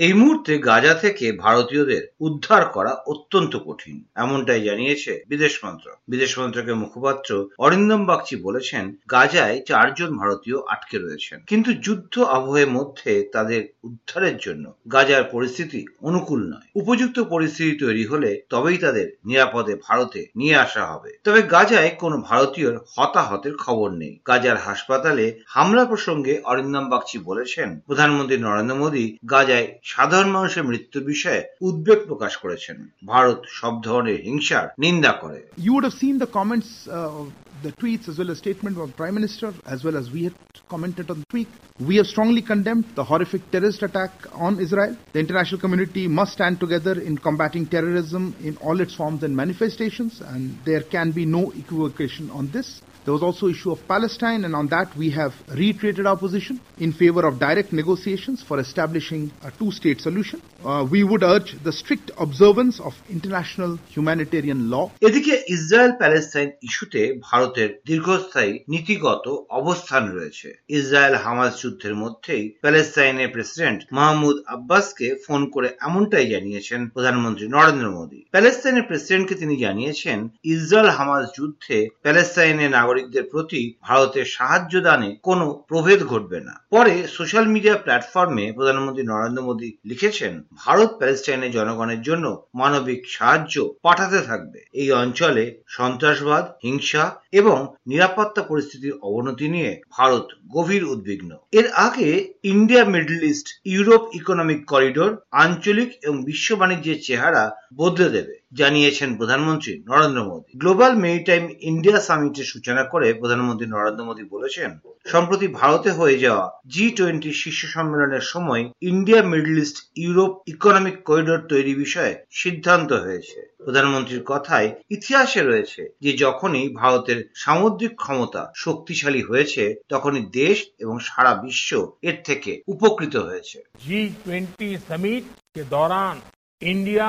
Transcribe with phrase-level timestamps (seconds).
[0.00, 6.74] এই মুহূর্তে গাজা থেকে ভারতীয়দের উদ্ধার করা অত্যন্ত কঠিন, এমনটাই জানিয়েছে বিদেশ মন্ত্রক। বিদেশ মন্ত্রকের
[6.74, 14.36] মুখপাত্র অরিন্দম বাগচি বলেছেন, গাজায় চারজন ভারতীয় আটকে রয়েছেন। কিন্তু যুদ্ধ আবহের মধ্যে তাদের উদ্ধারের
[14.36, 20.86] জন্য গাজার পরিস্থিতি অনুকূল নয়। উপযুক্ত পরিস্থিতি তৈরি হলে তবেই তাদের নিরাপদে ভারতে নিয়ে আসা
[20.86, 27.80] হবে। তবে গাজায় কোনো ভারতীয়র হতাহতের খবর নেই। গাজার হাসপাতালে হামলা প্রসঙ্গে অরিন্দম বাগচি বলেছেন,
[27.86, 32.77] প্রধানমন্ত্রী নরেন্দ্র মোদী গাজায় সাধারণ মানুষের মৃত্যুর বিষয়ে উদ্বেগ প্রকাশ করেছেন
[33.13, 37.23] ভারত সব ধরনের হিংসার নিন্দা করে You would have seen the comments, uh,
[37.65, 40.35] the tweets, as well as statement of the Prime Minister, as well as we had
[40.73, 41.49] commented on the tweet.
[41.89, 44.11] We have strongly condemned the horrific terrorist attack
[44.45, 44.93] on Israel.
[45.15, 50.13] The international community must stand together in combating terrorism in all its forms and manifestations,
[50.31, 52.67] and there can be no equivocation on this.
[53.04, 56.92] There was also issue of Palestine, and on that we have reiterated our position in
[56.92, 60.42] favor of direct negotiations for establishing a two-state solution.
[60.62, 64.84] Uh, we would urge the strict observance of international humanitarian law.
[65.08, 69.24] এদিকে Israel Palestine ইস্যুতে ভারতের দীর্ঘস্থায়ী নীতিগত
[69.60, 77.46] অবস্থান রয়েছে Israel Hamas যুদ্ধের মধ্যেই প্যালেস্তাইনের প্রেসিডেন্ট মাহমুদ আব্বাসকে ফোন করে এমনটাই জানিয়েছেন প্রধানমন্ত্রী
[77.56, 80.18] নরেন্দ্র মোদী প্যালেস্তাইনের প্রেসিডেন্টকে তিনি জানিয়েছেন
[80.54, 87.46] ইসরায়েল হামাস যুদ্ধে প্যালেস্তাইনের নাগরিকদের প্রতি ভারতের সাহায্য দানে কোনো প্রভেদ ঘটবে না। পরে সোশ্যাল
[87.46, 94.92] মিডিয়া প্ল্যাটফর্মে প্রধানমন্ত্রী নরেন্দ্র মোদী লিখেছেন, ভারত প্যালেস্টাইনের জনগণের জন্য মানবিক সাহায্য পাঠাতে থাকবে। এই
[94.92, 102.10] অঞ্চলে সন্ত্রাসবাদ, হিংসা এবং নিরাপত্তা পরিস্থিতির অবনতি নিয়ে ভারত গভীর উদ্বিগ্ন। এর আগে
[102.42, 107.42] India, Middle East, Europe economic corridor আঞ্চলিক এবং বিশ্ব বাণিজ্যের চেহারা
[107.74, 114.23] বদলে দেবে। জানিয়েছেন প্রধানমন্ত্রী Narendra Modi global maritime India সামিটের সূচনা করে প্রধানমন্ত্রী নরেন্দ্র মোদী
[114.33, 114.69] বলেছেন
[115.05, 121.41] সম্প্রতি ভারতে হয়ে যাওয়া জি টোয়েন্টি শীর্ষ সম্মেলনের সময় India Middle East Europe economic corridor
[121.49, 129.63] তৈরি বিষয়ে সিদ্ধান্ত হয়েছে প্রধানমন্ত্রীর কথায় ইতিহাসে রয়েছে যে যখনই ভারতের সামুদ্রিক ক্ষমতা শক্তিশালী হয়েছে
[129.89, 131.69] তখনই দেশ এবং সারা বিশ্ব
[132.03, 135.23] এর থেকে উপকৃত হয়েছে जी ट्वेंटी समिट
[135.55, 136.15] के दौरान
[136.61, 137.07] India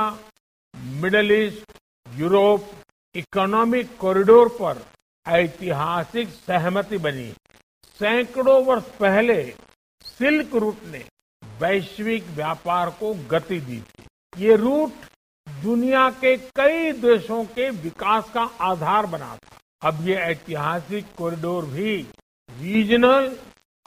[0.75, 1.71] Middle East,
[2.07, 2.69] Europe,
[3.15, 4.81] economic corridor पर
[5.25, 7.31] ऐतिहासिक सहमति बनी।
[7.99, 9.43] सैकड़ों वर्ष पहले
[10.05, 11.03] सिल्क रूट ने
[11.43, 14.05] वैश्विक व्यापार को गति दी थी।
[14.37, 14.91] ये रूट
[15.47, 21.95] दुनिया के कई देशों के विकास का आधार बना था। अब ये ऐतिहासिक कॉरिडोर भी
[22.49, 23.35] रीजनल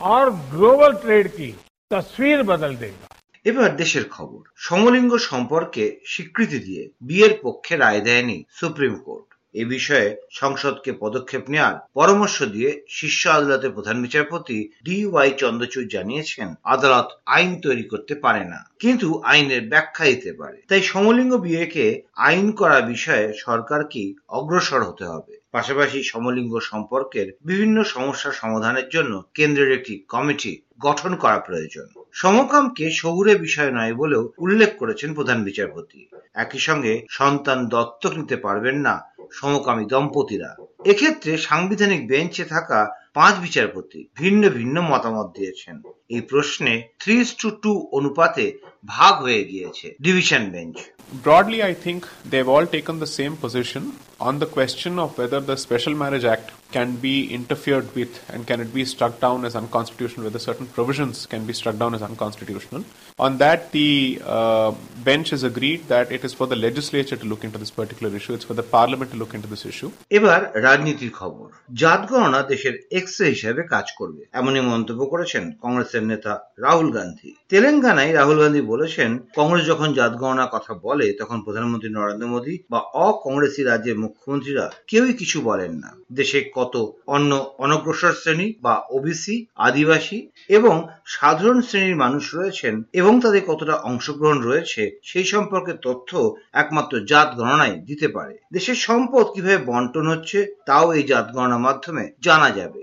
[0.01, 1.55] और ग्लोबल ट्रेड की
[1.91, 8.95] तस्वीर बदल देगा। এবার দেশের খবর। সমলিঙ্গ সম্পর্কে স্বীকৃতি দিয়ে বিয়ের পক্ষে রায় দেয়নি সুপ্রিম
[8.95, 15.87] কোর্ট। এ বিষয়ে সংসদকে পদক্ষেপ নেওয়ার পরামর্শ দিয়ে শীর্ষ আদালতের প্রধান বিচারপতি ডি ওয়াই চন্দ্রচূড়
[15.87, 22.03] জানিয়েছেন, আদালত আইন তৈরি করতে পারে না। কিন্তু আইনের ব্যাখ্যা দিতে পারে। তাই সমলিঙ্গ বিয়েকে
[22.17, 25.44] আইন করা বিষয়ে সরকারকেই অগ্রসর হতে হবে?
[25.55, 33.33] পাশাপাশি সমলিঙ্গ সম্পর্কের বিভিন্ন সমস্যা সমাধানের জন্য কেন্দ্রের একটি কমিটি গঠন করা প্রয়োজন। সমকামকে শহুরে
[33.35, 36.01] বিষয় নয় বলেও উল্লেখ করেছেন প্রধান বিচারপতি।
[36.35, 38.95] একই সঙ্গে সন্তান দত্তক নিতে পারবেন না
[39.33, 40.51] সমকামী দম্পতিরা।
[40.85, 42.81] এক্ষেত্রে সাংবিধানিক বেঞ্চে থাকা
[43.15, 45.77] পাঁচ বিচারপতি ভিন্ন ভিন্ন মতামত দিয়েছেন
[46.11, 48.45] এই প্রশ্নে থ্রি টু টু অনুপাতে
[48.87, 50.77] ভাগ হয়ে গিয়েছে division bench
[51.15, 53.83] Broadly, I think they've all taken the same position
[54.21, 58.61] on the question of whether the Special Marriage Act can be interfered with and can
[58.61, 62.85] it be struck down as unconstitutional, whether certain provisions can be struck down as unconstitutional.
[63.19, 64.73] On that, the uh,
[65.05, 68.35] bench has agreed that it is for the legislature to look into this particular issue,
[68.35, 69.91] it's for the parliament to look into this issue.
[70.11, 71.47] এবার রাজনীতির খবর
[71.81, 78.13] জাত গণনা দেশের x হিসেবে কাজ করবে। এমনই মন্তব্য করেছেন কংগ্রেসের নেতা রাহুল গান্ধী। তেলেঙ্গানায়
[78.13, 83.63] রাহুল গান্ধী বলেছেন, কংগ্রেস যখন জাত গণনার কথা বলে, তখন প্রধানমন্ত্রী নরেন্দ্র মোদী বা অকংগ্রেসি
[83.63, 86.75] রাজ্যের মুখ্যমন্ত্রীরা কেউই কিছু বলেন না। দেশে কত
[87.07, 89.37] অন্য অনগ্রসর শ্রেণি বা ওবিসি,
[89.67, 90.19] আদিবাসী
[90.49, 90.75] এবং
[91.07, 96.11] সাধারণ শ্রেণির মানুষ রয়েছেন এবং তাদের কতটা অংশগ্রহণ রয়েছে, সেই সম্পর্কে তথ্য
[96.53, 102.05] একমাত্র জাত গণনায় দিতে পারে। দেশের সম্পদ কীভাবে বন্টন হচ্ছে, তাও এই জাত গণনার মাধ্যমে
[102.23, 102.83] জানা যাবে।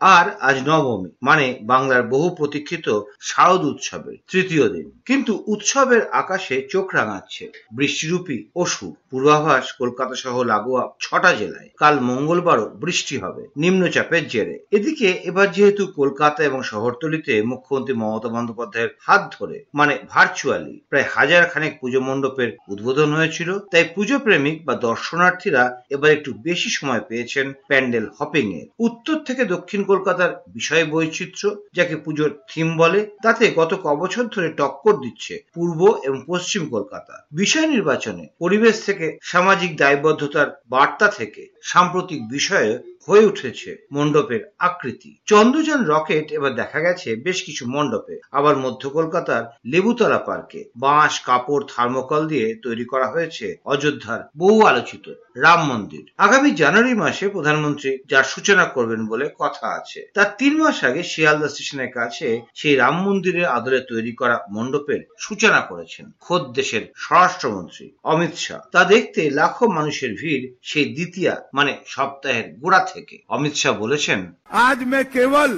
[0.00, 2.86] আর আজ নবমী মানে বাংলার বহু প্রতীক্ষিত
[3.20, 7.44] শারদ উৎসবের তৃতীয় দিন। কিন্তু উৎসবের আকাশে চোখ রাঙাচ্ছে
[7.78, 15.08] বৃষ্টিরূপী অসুর পূর্বাভাস, কলকাতা সহ লাগোয়া ছটা জেলায় কাল মঙ্গলবারও বৃষ্টি হবে, নিম্নচাপের জেরে। এদিকে
[15.30, 21.72] এবার যেহেতু কলকাতা এবং শহরতলিতে মুখ্যমন্ত্রী মমতা বন্দ্যোপাধ্যায়ের হাত ধরে মানে ভার্চুয়ালি প্রায় হাজার খানেক
[21.80, 25.62] পুজো মণ্ডপের উদ্বোধন হয়েছিল, তাই পুজো প্রেমিক বা দর্শনার্থীরা
[25.94, 31.42] এবার একটু বেশি সময় পেয়েছেন প্যান্ডেল হপিং এর উত্তর থেকে দক্ষিণ কলকাতার বিষয় বৈচিত্র্য
[31.74, 37.66] যাকে পুজোর থিম বলে, তাতে গত কবছর ধরে টক্কর দিচ্ছে পূর্ব এবং পশ্চিম কলকাতা। বিষয়
[37.66, 42.70] নির্বাচনে পরিবেশ থেকে সামাজিক দায়বদ্ধতার বার্তা থেকে সাম্প্রতিক বিষয়ে
[43.08, 49.42] হয়ে উঠেছে মণ্ডপের আকৃতি। চন্দ্রযান রকেট এবার দেখা গেছে বেশ কিছু মণ্ডপে। আবার মধ্য কলকাতার
[49.66, 55.04] লেবুতলা পার্কে বাঁশ, কাপড়, থার্মোকল দিয়ে তৈরি করা হয়েছে অযোধ্যার বহু আলোচিত
[55.36, 60.78] রাম মন্দির। আগামী জানুয়ারি মাসে প্রধানমন্ত্রী যার সূচনা করবেন বলে কথা আছে, তার তিন মাস
[60.84, 66.84] আগে শিয়ালদা স্টেশনের কাছে সেই রাম মন্দিরের আদলে তৈরি করা মণ্ডপের সূচনা করেছেন খোদ দেশের
[66.96, 73.53] স্বরাষ্ট্রমন্ত্রী অমিত শাহ। তা দেখতে লাখো মানুষের ভিড় সেই দ্বিতীয়া মানে সপ্তাহের গোড়া থেকে অমিত
[73.55, 74.19] শাহ বলেছেন
[74.65, 75.51] आज मैं केवल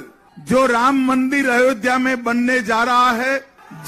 [0.49, 3.33] जो राम मंदिर अयोध्या में बनने जा रहा है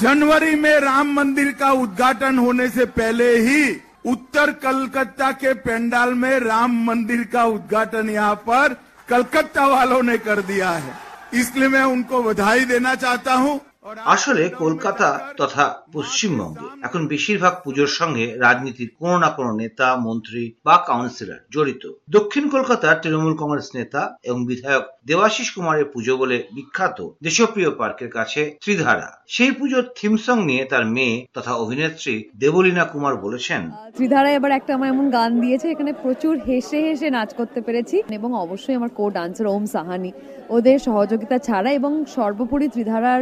[0.00, 3.62] जनवरी में राम मंदिर का उद्घाटन होने से पहले ही
[4.06, 8.76] उत्तर कलकत्ता के पेंडाल में राम मंदिर का उद्घाटन यहाँ पर
[9.08, 10.92] कलकत्ता वालों ने कर दिया है
[11.34, 13.73] इसलिए मैं उनको बधाई देना चाहता हूँ और आप-
[14.13, 20.75] আসলে কলকাতা তথা পশ্চিমবঙ্গে এখন বেশিরভাগ পুজোর সঙ্গে রাজনীতির কোনো না কোনো নেতা, মন্ত্রী বা
[20.89, 27.71] কাউন্সিলর জড়িত। দক্ষিণ কলকাতার তৃণমূল কংগ্রেস নেতা এবং বিধায়ক দেবাশিস কুমারের পুজো বলে বিখ্যাত দেশপ্রিয়
[27.79, 33.61] পার্কের কাছে ত্রিধারা। সেই পুজোর থিম সং নিয়ে তার মেয়ে তথা অভিনেত্রী দেবলীনা কুমার বলেছেন,
[33.97, 38.29] ত্রিধারা এবার একটা আমার এমন গান দিয়েছে, এখানে প্রচুর হেসে হেসে নাচ করতে পেরেছি এবং
[38.45, 40.11] অবশ্যই আমার কো ডান্সার ওম সাহানি।
[40.55, 43.21] ওদের সহযোগিতা ছাড়া এবং সর্বোপরি ত্রিধারার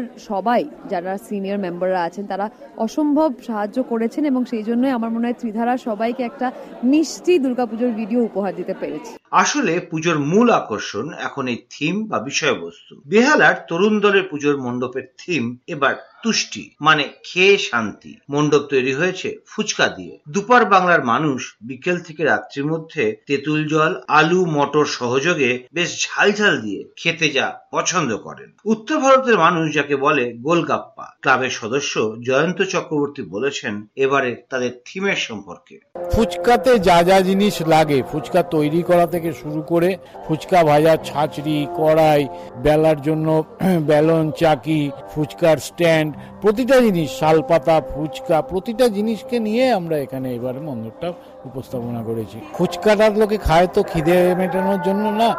[0.54, 2.46] সবাই যারা সিনিয়র মেম্বাররা আছেন, তারা
[2.86, 6.48] অসম্ভব সাহায্য করেছেন এবং সেই জন্যই আমার মনে হয় ত্রিধারা সবাইকে একটা
[6.92, 12.94] মিষ্টি দুর্গাপুজোর ভিডিও উপহার দিতে পেরেছি। আসলে পুজোর মূল আকর্ষণ এখন এই থিম বা বিষয়বস্তু।
[13.06, 19.88] বেহালার তরুণ দলের পুজোর মণ্ডপের থিম এবার তুষ্টি মানে খেয়ে শান্তি। মণ্ডপ তৈরি হয়েছে ফুচকা
[19.88, 26.28] দিয়ে। দুপার বাংলার মানুষ বিকেল থেকে রাত্রির মধ্যে তেঁতুল জল, আলু, মটর সহযোগে বেশ ঝাল
[26.32, 31.94] ঝাল দিয়ে খেতে যা পছন্দ করেন। উত্তর ভারতের মানুষ যাকে বলে গোলগাপ্পা, ক্লাবের সদস্য
[32.26, 35.76] জয়ন্ত চক্রবর্তী বলেছেন এবারে তাদের থিমের সম্পর্কে।
[36.12, 39.98] ফুচকাতে যা যা জিনিস লাগে, ফুচকা তৈরি করা থেকে শুরু করে
[40.28, 42.28] ফুচকা ভাজা, ছাঁচড়ি, কড়াই,
[42.58, 43.44] বেলার জন্য
[43.92, 46.10] বেলন, চাকি, ফুচকার স্ট্যান্ড,
[46.42, 51.14] প্রতিটা জিনিস, শালপাতা, ফুচকা, প্রতিটা জিনিসকে নিয়ে আমরা এখানে এবার মন্দিরটা
[51.46, 55.30] উপস্থাপনা করেছি। ফুচকাটা লোকে খায় তো খিদে মেটানোর জন্য না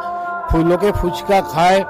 [0.63, 1.81] লোকে ফুচকা খায়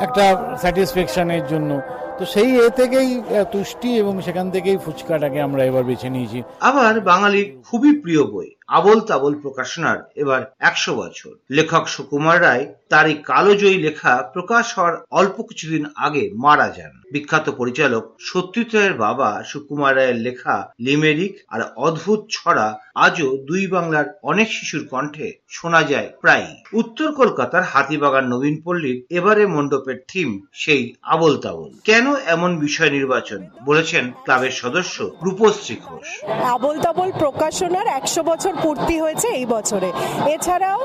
[0.00, 0.24] একটা
[0.58, 1.80] স্যাটিসফ্যাকশনের জন্য।
[2.18, 3.22] তো সেই এ থেকেই
[3.52, 8.98] তুষ্টি এবং সেখান থেকেই ফুচকাটাকে আমরা এবার বেছে নিয়েছি। আবার বাঙালির খুবই প্রিয় বই আবল
[9.00, 15.36] তাবল প্রকাশনার এবার একশো বছর। লেখক সুকুমার রায় তার এই কালোজয়ী লেখা প্রকাশ হওয়ার অল্প
[15.42, 22.20] কিছুদিন আগে মারা যান। বিখ্যাত পরিচালক সত্যজিৎ রায়ের বাবা সুকুমার রায়ের লেখা লিমেরিক আর অদ্ভুত
[22.30, 28.98] ছড়া আজও দুই বাংলার অনেক শিশুর কণ্ঠে শোনা যায় প্রায় উত্তর কলকাতার হাতিবাগান নবীন পল্লীর
[29.10, 33.40] এবারে মণ্ডপের থিম সেই আবল তাবল কেন এমন বিষয় নির্বাচন?
[33.64, 36.08] বলেছেন ক্লাবের সদস্য রূপশ্রী ঘোষ।
[36.54, 39.88] আবল তাবল প্রকাশনার একশো বছর পূর্তি হয়েছে এই বছরে।
[40.34, 40.80] এছাড়াও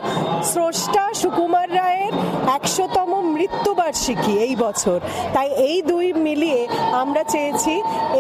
[0.51, 2.13] স্রষ্টা সুকুমার রায়ের
[2.57, 4.97] একশোতম মৃত্যুবার্ষিকী এই বছর।
[5.35, 6.61] তাই এই দুই মিলিয়ে
[7.01, 7.73] আমরা চেয়েছি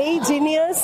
[0.03, 0.77] এই জিনিয়াস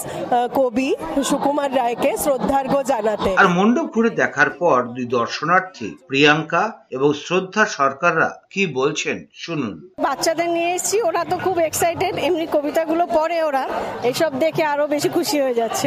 [0.59, 0.89] কবি
[1.29, 6.63] সুকুমার রায়কে শ্রদ্ধার্ঘ্য জানাতে। আর মণ্ডপ ঘুরে দেখার পর দুই দর্শনার্থী প্রিয়াঙ্কা
[6.95, 9.73] এবং শ্রদ্ধা সরকাররা কি বলছেন শুনুন।
[10.05, 13.63] বাচ্চাদের নিয়ে এসেছি ওরা তো খুব এক্সাইটেড এমনি কবিতাগুলো পড়ে ওরা।
[14.11, 15.85] এসব দেখে আরও বেশি খুশি হয়ে যাচ্ছে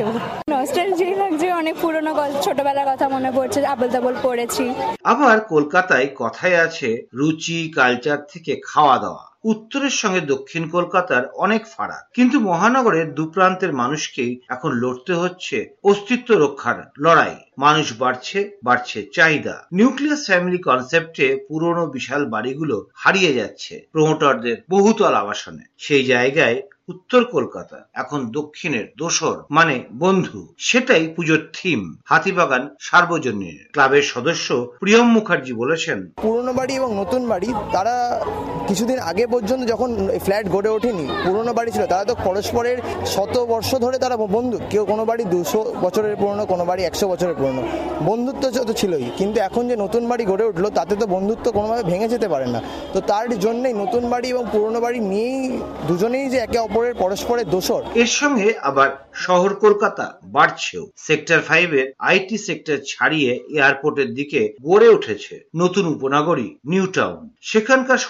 [0.53, 4.65] নস্টালজি লাগছে অনেক পুরনো গল্প ছোটবেলার কথা মনে পড়ছে আবল তাবল পড়েছি।
[5.13, 12.09] আবার কলকাতায় কথায় আছে, রুচি কালচার থেকে খাওয়া দাওয়া। উত্তরের সঙ্গে দক্ষিণ কলকাতার অনেক ফারাক।
[12.15, 20.27] কিন্তু মহানগরের দুপ্রান্তের মানুষকেই এখন লড়তে হচ্ছে অস্তিত্ব রক্ষার লড়াই। মানুষ বাড়ছে বাড়ছে চাহিদা। নিউক্লিয়াস
[20.27, 28.31] ফ্যামিলি কনসেপ্টে পুরনো বিশাল বাড়িগুলো হারিয়ে যাচ্ছে প্রমোটরদের বহুতল আবাসনে। সেই জায়গায় উত্তর কলকাতা, এখন
[28.31, 36.53] দক্ষিণের দোসর মানে বন্ধু, সেটাই পুজোর থিম হাতিবাগান সার্বজনীন। ক্লাবের সদস্য প্রিয়ম মুখার্জি বলেছেন, পুরনো
[36.53, 38.25] বাড়ি এবং নতুন বাড়ি, তারা
[38.69, 39.91] কিছুদিন আগে পর্যন্ত যখন
[40.25, 42.79] ফ্ল্যাট গড়ে ওঠেনি, পুরনো বাড়ি ছিল, তারা তো পরস্পরের
[43.15, 47.37] শত বর্ষ ধরে তারা বন্ধু। কেউ কোনো বাড়ি দুশো বছরের পুরনো, কোনো বাড়ি একশো বছরের
[47.41, 47.63] পুরনো।
[48.09, 52.09] বন্ধুত্ব তো ছিলই, কিন্তু এখন যে নতুন বাড়ি গড়ে উঠল, তাতে তো বন্ধুত্ব কোনোভাবে ভেঙে
[52.15, 52.61] যেতে পারে না।
[52.95, 55.45] তো তার জন্যই নতুন বাড়ি এবং পুরনো বাড়ি নিয়েই
[55.89, 58.91] দুজনেই যে একে অপরের পরস্পরের দোষর। এর সঙ্গে আবার
[59.27, 60.05] শহর কলকাতা
[60.37, 67.21] বাড়ছেও। সেক্টর ফাইভের আইটি সেক্টর ছাড়িয়ে এয়ারপোর্টের দিকে গড়ে উঠেছে নতুন উপনগরী, নিউ টাউন।
[67.53, 68.01] সেখানকার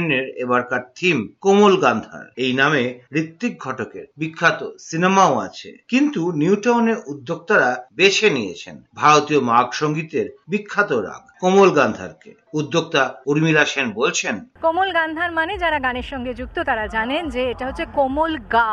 [0.00, 2.84] সর্বজনীনের এবারকার থিম কোমল গান্ধার। এই নামে
[3.20, 10.90] ঋত্বিক ঘটকের বিখ্যাত সিনেমাও আছে। কিন্তু নিউ টাউনের উদ্যোক্তারা বেছে নিয়েছেন ভারতীয় মাগ সঙ্গীতের বিখ্যাত
[11.06, 12.30] রাগ, কোমল গান্ধারকে।
[12.60, 17.64] উদ্যোক্তা উর্মিলা সেন বলছেন, কোমল গান্ধার মানে যারা গানের সঙ্গে যুক্ত, তারা জানেন যে এটা
[17.68, 18.72] হচ্ছে কোমল গা।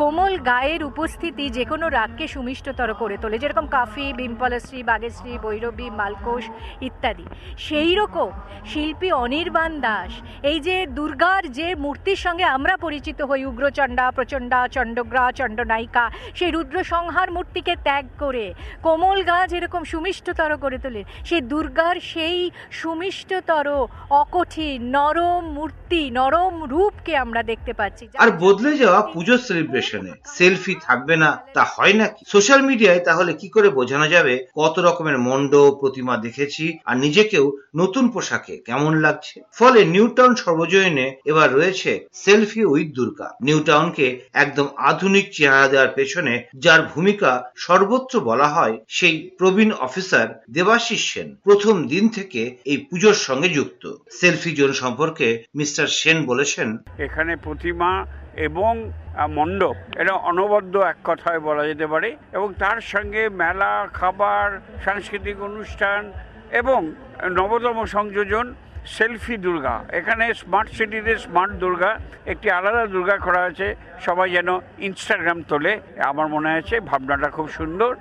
[0.00, 6.44] কোমল গায়ের উপস্থিতি যে কোনো রাগকে সুমিষ্টতর করে তোলে, যেরকম কাফি বিম্পলশ্রী বাগেশ্রী, ভৈরবী মালকোষ
[6.88, 7.26] ইত্যাদি।
[7.66, 8.30] সেই রকম
[8.70, 10.12] শিল্পী অনির্বাণ দাস,
[10.50, 10.67] এই যে
[10.98, 16.04] দুর্গার যে মূর্তির সঙ্গে আমরা পরিচিত হই, উগ্রচণ্ডা, প্রচণ্ডা, চণ্ডগ্রা, চণ্ডনায়িকা,
[16.38, 18.46] সেই রুদ্র সংহার মূর্তিকে ত্যাগ করে,
[18.86, 22.38] কোমল গা যেরকম সুমিষ্টতর করে তোলে, সেই দুর্গার সেই
[22.80, 23.66] সুমিষ্টতর,
[24.22, 31.14] অকঠিন, নরম মূর্তি, নরম রূপকে আমরা দেখতে পাচ্ছি। আর বদলে যাওয়া পুজো সেলিব্রেশনে সেলফি থাকবে
[31.22, 32.20] না, তা হয় নাকি?
[32.34, 37.46] সোশ্যাল মিডিয়ায় তাহলে কি করে বোঝানো যাবে কত রকমের মন্ড প্রতিমা দেখেছি, আর নিজেকেও
[37.80, 39.36] নতুন পোশাকে কেমন লাগছে?
[39.58, 41.92] ফলে নিউ টাউন সর্বজনীনে এবার রয়েছে
[42.24, 44.06] সেলফি উইথ দুর্গা। নিউ টাউনকে
[44.44, 46.34] একদম আধুনিক চেহারা দেওয়ার পেছনে
[46.64, 47.30] যার ভূমিকা
[47.66, 53.84] সর্বত্র বলা হয়, সেই প্রবীণ অফিসার দেবাশিস সেন। প্রথম দিন থেকে এই পুজোর সঙ্গে যুক্ত।
[54.18, 56.68] সেলফি জোন সম্পর্কে মিস্টার সেন বলেছেন,
[57.06, 57.90] এখানে প্রতিমা
[58.48, 58.72] এবং
[59.38, 64.46] মণ্ডপ, এটা অনবদ্য এক কথায় বলা যেতে পারে এবং তার সঙ্গে মেলা, খাবার,
[64.84, 66.00] সাংস্কৃতিক অনুষ্ঠান
[66.60, 66.80] এবং
[67.38, 68.46] নবতম সংযোজন
[68.96, 71.90] সেলফি দুর্গা। এখানে স্মার্ট সিটিতে স্মার্ট দুর্গা,
[72.32, 73.68] একটি আলাদা দুর্গা করা আছে,
[74.06, 74.48] সবাই যেন
[74.88, 75.72] ইনস্টাগ্রাম তোলে।
[76.10, 77.92] আমার মনে হয়েছে ভাবনাটা খুব সুন্দর।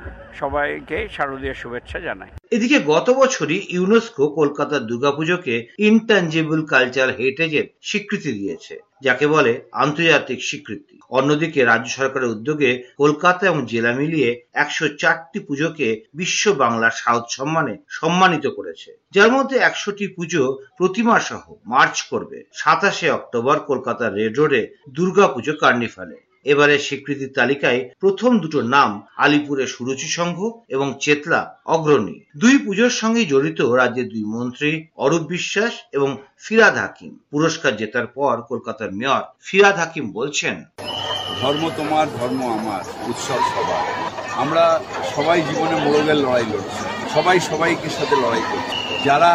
[0.41, 8.75] সবাইকে শারদীয় শুভেচ্ছা জানাই। এদিকে গত বছরই ইউনেস্কো কলকাতার দুর্গাপুজোকে ইনট্যাঞ্জেবল কালচার হেরিটেজের স্বীকৃতি দিয়েছে,
[9.01, 15.87] যাকে বলে আন্তর্জাতিক স্বীকৃতি। অন্যদিকে রাজ্য সরকারের উদ্যোগে কলকাতা এবং জেলা মিলিয়ে একশো চারটি পুজোকে
[16.13, 20.43] বিশ্ব বাংলা সাউথ সম্মানে সম্মানিত করেছে। যার মধ্যে একশোটি পুজো
[20.77, 25.53] প্রতিমা সহ মার্চ করবে। সাতাশে অক্টোবর কলকাতার রেড রোডে দুর্গা পুজো
[26.51, 30.37] এবারে স্বীকৃতির তালিকায় প্রথম দুটো নাম আলিপুরের সুরুচি সংঘ
[30.75, 34.71] এবং চেতলা অগ্রণী। দুই পুজোর সঙ্গে জড়িত রাজ্যের দুই মন্ত্রী
[35.03, 36.09] অরূপ বিশ্বাস এবং
[36.45, 40.55] ফিরাদ হাকিম। পুরস্কার জেতার পর কলকাতার মেয়র ফিরাদ হাকিম বলছেন,
[41.41, 43.85] ধর্ম তোমার, ধর্ম আমার, উৎসব সবার।
[44.43, 44.65] আমরা
[45.15, 46.83] সবাই জীবনে মোড়গের লড়াই লড়ছি।
[47.15, 49.31] সবাই সবাইকে সাথে লড়াই করছি। যারা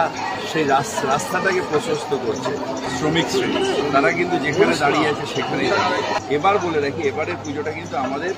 [0.52, 0.64] সেই
[1.12, 2.52] রাস্তাটাকে প্রশস্ত করছে।
[2.96, 3.60] শ্রমিক শ্রেণি।
[3.94, 5.70] তারা কিন্তু যেখানে দাঁড়িয়ে আছে সেখানেই
[6.36, 8.32] এবার বলে রাখি, এবারের পুজোটা কিন্তু আমাদের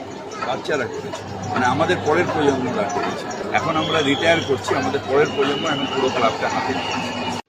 [0.46, 3.24] বাচ্চারা করেছে। মানে আমাদের পরের প্রজন্মরা করেছে।
[3.58, 6.72] এখন আমরা রিটায়ার করছি, আমাদের পরের প্রজন্ম এখন পুরো ক্লাবটা হাতে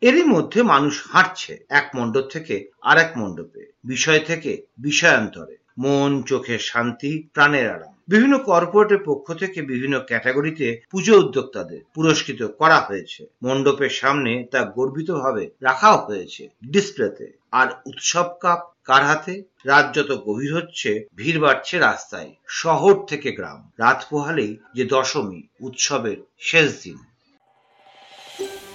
[0.08, 2.56] এরই মধ্যে মানুষ হাঁটছে এক মণ্ডপ থেকে
[2.90, 9.62] আর এক মণ্ডপে, বিষয় থেকে বিষয়ান্তরে। মন, চোখের শান্তি, প্রাণের আরাম। বিভিন্ন কর্পোরেটের পক্ষ থেকে
[9.62, 17.68] বিভিন্ন ক্যাটাগরিতে পুজো উদ্যোক্তাদের পুরস্কৃত করা হয়েছে। মণ্ডপের সামনে তা গর্বিতভাবে রাখাও হয়েছে ডিসপ্লেতে আর
[17.86, 19.44] উৎসব কাপ কার হাতে?
[19.66, 26.18] রাত যত গভীর হচ্ছে, ভিড় বাড়ছে রাস্তায়। শহর থেকে গ্রাম। রাত পোহালেই যে দশমী, উৎসবের
[26.40, 26.98] শেষ দিন।